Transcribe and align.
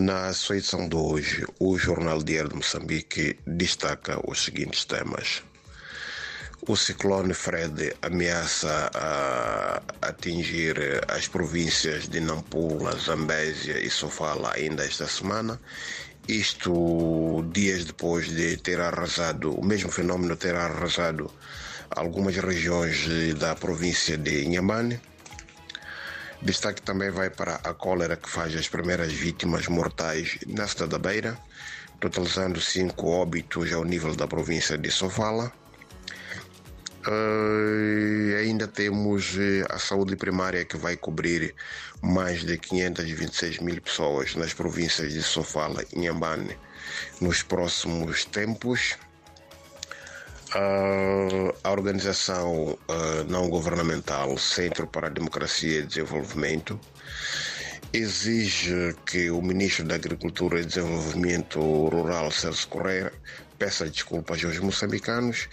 Na 0.00 0.32
sua 0.32 0.58
edição 0.58 0.88
de 0.88 0.94
hoje, 0.94 1.44
o 1.58 1.76
Jornal 1.76 2.22
Diário 2.22 2.50
de 2.50 2.54
Moçambique 2.54 3.36
destaca 3.44 4.20
os 4.30 4.44
seguintes 4.44 4.84
temas. 4.84 5.42
O 6.68 6.76
ciclone 6.76 7.34
Fred 7.34 7.96
ameaça 8.00 8.92
a 8.94 9.82
atingir 10.00 10.76
as 11.08 11.26
províncias 11.26 12.08
de 12.08 12.20
Nampula, 12.20 12.96
Zambésia 12.96 13.76
e 13.76 13.90
Sofala 13.90 14.52
ainda 14.54 14.84
esta 14.84 15.08
semana. 15.08 15.60
Isto 16.28 17.44
dias 17.52 17.84
depois 17.84 18.28
de 18.28 18.56
ter 18.56 18.80
arrasado, 18.80 19.52
o 19.52 19.66
mesmo 19.66 19.90
fenômeno 19.90 20.36
ter 20.36 20.54
arrasado 20.54 21.28
algumas 21.90 22.36
regiões 22.36 23.34
da 23.34 23.56
província 23.56 24.16
de 24.16 24.44
Inhambane. 24.44 25.00
Destaque 26.40 26.80
também 26.82 27.10
vai 27.10 27.30
para 27.30 27.56
a 27.56 27.74
cólera 27.74 28.16
que 28.16 28.28
faz 28.28 28.54
as 28.54 28.68
primeiras 28.68 29.12
vítimas 29.12 29.66
mortais 29.66 30.38
na 30.46 30.66
cidade 30.68 30.90
da 30.90 30.98
Beira, 30.98 31.36
totalizando 32.00 32.60
cinco 32.60 33.08
óbitos 33.08 33.72
ao 33.72 33.84
nível 33.84 34.14
da 34.14 34.26
província 34.26 34.78
de 34.78 34.90
Sofala. 34.90 35.52
Uh, 37.06 38.36
ainda 38.38 38.68
temos 38.68 39.36
a 39.70 39.78
saúde 39.78 40.14
primária 40.14 40.64
que 40.64 40.76
vai 40.76 40.96
cobrir 40.96 41.54
mais 42.02 42.44
de 42.44 42.56
526 42.58 43.58
mil 43.60 43.80
pessoas 43.80 44.34
nas 44.36 44.52
províncias 44.52 45.12
de 45.12 45.22
Sofala 45.22 45.82
e 45.92 45.98
Inhambane 45.98 46.56
nos 47.20 47.42
próximos 47.42 48.24
tempos. 48.24 48.96
Uh, 50.54 51.52
a 51.68 51.70
organização 51.70 52.78
uh, 52.88 53.24
não 53.28 53.50
governamental 53.50 54.38
Centro 54.38 54.86
para 54.86 55.08
a 55.08 55.10
Democracia 55.10 55.80
e 55.80 55.82
Desenvolvimento 55.82 56.80
exige 57.92 58.96
que 59.04 59.30
o 59.30 59.42
ministro 59.42 59.84
da 59.84 59.96
Agricultura 59.96 60.60
e 60.60 60.64
Desenvolvimento 60.64 61.60
Rural, 61.60 62.30
Celso 62.30 62.66
Correia, 62.68 63.12
peça 63.58 63.84
desculpas 63.84 64.42
aos 64.44 64.58
moçambicanos, 64.58 65.46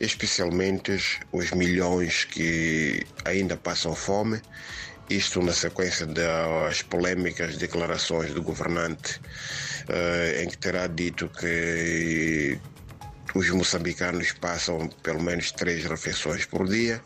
especialmente 0.00 1.20
os 1.32 1.50
milhões 1.50 2.24
que 2.24 3.06
ainda 3.26 3.54
passam 3.54 3.94
fome, 3.94 4.40
isto 5.10 5.42
na 5.42 5.52
sequência 5.52 6.06
das 6.06 6.80
polêmicas 6.80 7.58
declarações 7.58 8.32
do 8.32 8.42
governante, 8.42 9.20
uh, 9.90 10.42
em 10.42 10.48
que 10.48 10.56
terá 10.56 10.86
dito 10.86 11.28
que 11.28 12.58
os 13.38 13.50
moçambicanos 13.50 14.32
passam 14.32 14.88
pelo 15.00 15.22
menos 15.22 15.52
três 15.52 15.84
refeições 15.84 16.44
por 16.44 16.66
dia. 16.66 17.00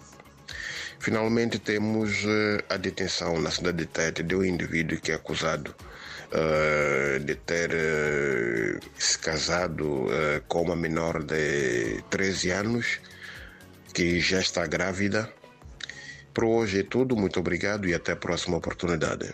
Finalmente 0.98 1.58
temos 1.58 2.24
a 2.70 2.78
detenção 2.78 3.38
na 3.38 3.50
cidade 3.50 3.76
de 3.78 3.86
Tete 3.86 4.22
de 4.22 4.34
um 4.34 4.42
indivíduo 4.42 4.98
que 4.98 5.12
é 5.12 5.14
acusado 5.14 5.74
uh, 6.32 7.20
de 7.20 7.34
ter 7.34 7.70
uh, 7.70 8.80
se 8.98 9.18
casado 9.18 10.06
uh, 10.06 10.40
com 10.48 10.62
uma 10.62 10.76
menor 10.76 11.22
de 11.22 12.02
13 12.08 12.50
anos 12.50 12.98
que 13.92 14.18
já 14.18 14.40
está 14.40 14.66
grávida. 14.66 15.30
Por 16.32 16.44
hoje 16.44 16.80
é 16.80 16.82
tudo, 16.82 17.14
muito 17.14 17.38
obrigado 17.40 17.86
e 17.86 17.92
até 17.92 18.12
a 18.12 18.16
próxima 18.16 18.56
oportunidade. 18.56 19.28